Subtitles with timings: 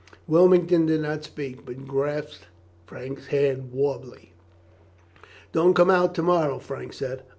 [0.27, 2.47] Wilmington did not speak, but grasped
[2.87, 4.33] Frank's hand warmly.
[5.51, 7.21] "Don't come out to morrow," Frank said.